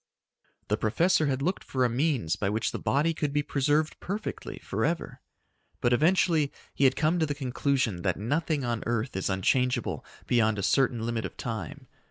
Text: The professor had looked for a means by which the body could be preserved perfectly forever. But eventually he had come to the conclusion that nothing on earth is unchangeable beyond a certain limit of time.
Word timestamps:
The 0.69 0.77
professor 0.77 1.27
had 1.27 1.43
looked 1.43 1.63
for 1.63 1.85
a 1.85 1.87
means 1.87 2.35
by 2.35 2.49
which 2.49 2.71
the 2.71 2.79
body 2.79 3.13
could 3.13 3.31
be 3.31 3.43
preserved 3.43 3.99
perfectly 3.99 4.57
forever. 4.57 5.21
But 5.79 5.93
eventually 5.93 6.51
he 6.73 6.85
had 6.85 6.95
come 6.95 7.19
to 7.19 7.27
the 7.27 7.35
conclusion 7.35 8.01
that 8.01 8.17
nothing 8.17 8.65
on 8.65 8.81
earth 8.87 9.15
is 9.15 9.29
unchangeable 9.29 10.03
beyond 10.25 10.57
a 10.57 10.63
certain 10.63 11.05
limit 11.05 11.23
of 11.25 11.37
time. 11.37 11.85